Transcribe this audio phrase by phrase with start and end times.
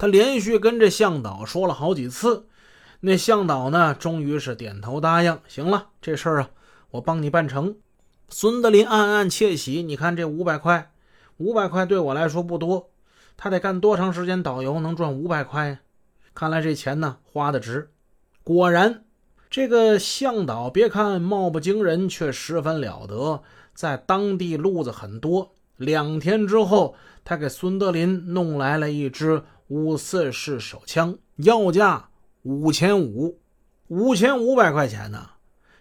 [0.00, 2.46] 他连续跟这向导说了好几次，
[3.00, 5.38] 那向导呢，终于是点头答应。
[5.46, 6.48] 行了，这事儿啊，
[6.92, 7.76] 我帮你办成。
[8.30, 10.90] 孙德林暗暗窃喜，你看这五百块，
[11.36, 12.88] 五百块对我来说不多，
[13.36, 15.80] 他得干多长时间导游能赚五百块？
[16.34, 17.90] 看来这钱呢，花的值。
[18.42, 19.04] 果然，
[19.50, 23.42] 这个向导别看貌不惊人，却十分了得，
[23.74, 25.52] 在当地路子很多。
[25.76, 29.42] 两天之后，他给孙德林弄来了一只。
[29.70, 32.10] 五四式手枪要价
[32.42, 33.38] 五千五，
[33.86, 35.30] 五千五百块钱呢，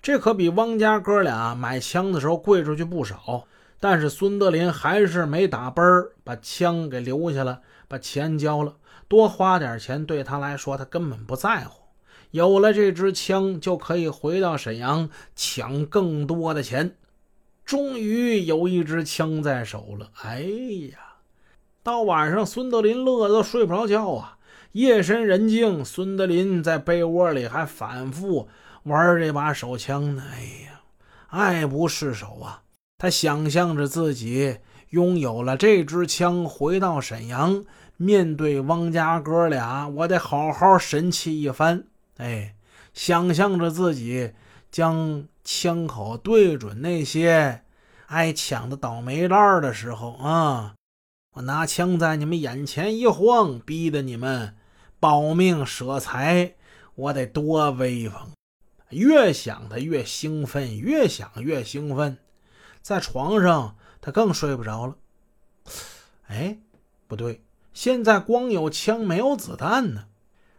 [0.00, 3.46] 这可比汪家哥俩买枪的时候贵出去不少。
[3.78, 8.76] 但是孙德林还是没打奔儿，把枪给留下了，把钱交了。
[9.06, 11.82] 多花点钱对他来说，他根本不在乎。
[12.30, 16.96] 有了这支枪，就可以回到沈阳抢更多的钱。
[17.66, 20.40] 终于有一支枪在手了，哎
[20.92, 21.13] 呀！
[21.84, 24.38] 到晚上，孙德林乐得睡不着觉啊！
[24.72, 28.48] 夜深人静，孙德林在被窝里还反复
[28.84, 30.22] 玩这把手枪呢。
[30.32, 30.80] 哎呀，
[31.28, 32.62] 爱不释手啊！
[32.96, 37.62] 他想象着自己拥有了这支枪，回到沈阳，
[37.98, 41.84] 面对汪家哥俩，我得好好神气一番。
[42.16, 42.54] 哎，
[42.94, 44.32] 想象着自己
[44.70, 47.60] 将枪口对准那些
[48.06, 50.72] 挨抢的倒霉蛋的时候啊！
[51.34, 54.54] 我拿枪在你们眼前一晃，逼得你们
[55.00, 56.54] 保命舍财，
[56.94, 58.30] 我得多威风！
[58.90, 62.18] 越想他越兴奋，越想越兴奋，
[62.80, 64.96] 在床上他更睡不着了。
[66.28, 66.58] 哎，
[67.08, 70.04] 不对，现在光有枪没有子弹呢，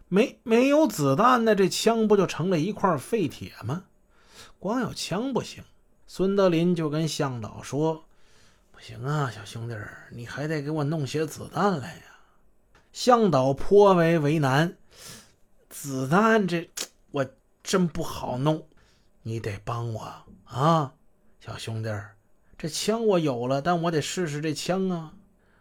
[0.09, 3.83] 没没有子弹，那这枪不就成了一块废铁吗？
[4.59, 5.63] 光有枪不行。
[6.05, 8.03] 孙德林就跟向导说。
[8.75, 9.75] 不行啊，小兄弟，
[10.09, 12.01] 你还得给我弄些子弹来呀！
[12.91, 14.75] 向导颇为为难，
[15.69, 16.69] 子弹这
[17.11, 17.25] 我
[17.63, 18.67] 真不好弄，
[19.21, 20.93] 你得帮我啊，
[21.39, 21.89] 小兄弟，
[22.57, 25.13] 这枪我有了，但我得试试这枪啊！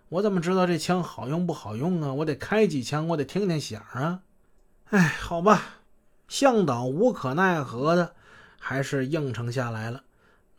[0.08, 2.12] 我怎么知道这枪好用不好用啊？
[2.12, 4.22] 我得开几枪，我得听听响啊！
[4.86, 5.76] 哎，好吧，
[6.26, 8.16] 向导无可奈何的，
[8.58, 10.02] 还是应承下来了。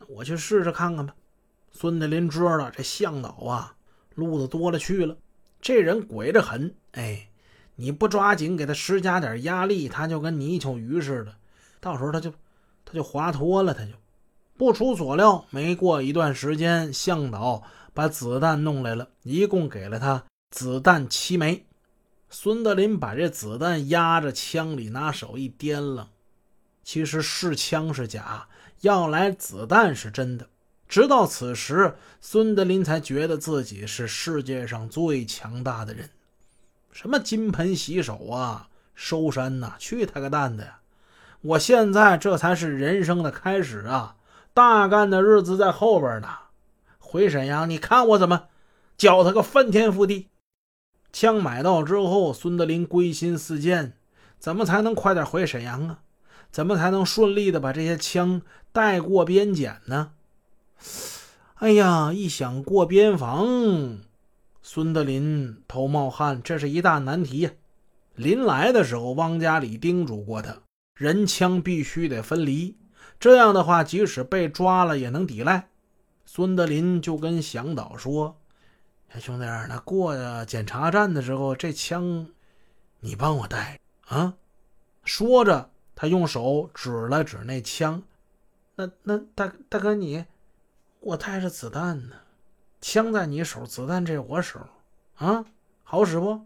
[0.08, 1.14] 我去试试看看吧。
[1.78, 3.74] 孙德林知道这向导啊，
[4.14, 5.14] 路子多了去了，
[5.60, 6.74] 这人鬼着很。
[6.92, 7.28] 哎，
[7.74, 11.34] 你不抓紧给他施加点压力，他就跟泥鳅鱼似的，
[11.78, 12.32] 到时候他就
[12.86, 13.74] 他就滑脱了。
[13.74, 13.92] 他就
[14.56, 17.62] 不出所料，没过一段时间，向导
[17.92, 21.66] 把子弹弄来了，一共给了他子弹七枚。
[22.30, 26.08] 孙德林把这子弹压着枪里，拿手一掂了，
[26.82, 28.48] 其实是枪是假，
[28.80, 30.48] 要来子弹是真的。
[30.88, 36.10] 直到此时，孙德林才觉得自己是世界上最强大的人。
[36.92, 40.80] 什么金盆洗手啊，收山呐，去他个蛋的呀！
[41.42, 44.16] 我现在这才是人生的开始啊，
[44.54, 46.28] 大干的日子在后边呢。
[46.98, 48.44] 回沈阳，你看我怎么
[48.96, 50.28] 搅他个翻天覆地。
[51.12, 53.94] 枪买到之后，孙德林归心似箭，
[54.38, 55.98] 怎么才能快点回沈阳啊？
[56.50, 58.40] 怎么才能顺利的把这些枪
[58.72, 60.12] 带过边检呢？
[61.56, 63.98] 哎呀，一想过边防，
[64.60, 67.50] 孙德林头冒汗，这是一大难题呀。
[68.14, 70.62] 临来的时候，汪家里叮嘱过他，
[70.94, 72.76] 人枪必须得分离，
[73.18, 75.70] 这样的话，即使被抓了也能抵赖。
[76.26, 78.36] 孙德林就跟向导说
[79.18, 82.28] ：“兄弟，那过检查站的时候，这枪
[83.00, 84.34] 你帮我带啊。”
[85.04, 88.02] 说着，他用手指了指那枪
[88.76, 90.26] ：“那那大大哥你。”
[91.06, 92.16] 我带着子弹呢，
[92.80, 94.58] 枪在你手，子弹这我手，
[95.18, 95.44] 啊，
[95.84, 96.40] 好使不？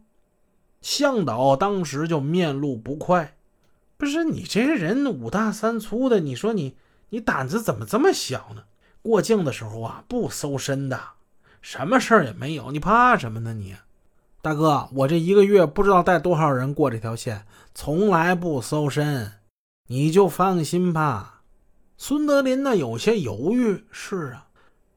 [0.82, 3.36] 向导当时就面露不快，
[3.96, 6.76] 不是你这人五大三粗的，你说你
[7.08, 8.64] 你胆子怎么这么小呢？
[9.00, 11.00] 过境的时候啊，不搜身的，
[11.62, 13.54] 什么事儿也没有，你怕什么呢？
[13.54, 13.76] 你，
[14.42, 19.32] 大哥，我这一个月不知道带多少人过这条线，从来不搜身，
[19.86, 21.44] 你就放心吧。
[21.96, 24.48] 孙德林呢，有些犹豫，是啊。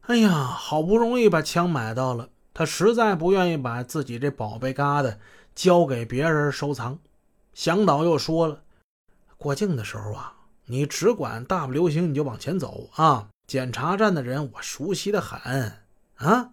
[0.07, 5.15] 哎呀，好不容易把枪买到了，他实在不愿意把自己这宝贝疙瘩
[5.55, 6.99] 交给别人收藏。
[7.53, 8.63] 向导又说了，
[9.37, 10.33] 过境的时候啊，
[10.65, 13.29] 你只管大步流星，你就往前走啊。
[13.47, 15.71] 检查站的人我熟悉的很
[16.15, 16.51] 啊，